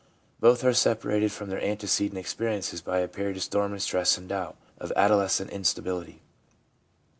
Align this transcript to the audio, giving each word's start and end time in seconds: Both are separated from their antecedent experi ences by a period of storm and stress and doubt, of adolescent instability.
Both 0.39 0.63
are 0.63 0.73
separated 0.73 1.31
from 1.31 1.49
their 1.51 1.63
antecedent 1.63 2.19
experi 2.25 2.57
ences 2.57 2.83
by 2.83 3.01
a 3.01 3.07
period 3.07 3.37
of 3.37 3.43
storm 3.43 3.71
and 3.73 3.79
stress 3.83 4.17
and 4.17 4.27
doubt, 4.27 4.57
of 4.79 4.91
adolescent 4.95 5.51
instability. 5.51 6.23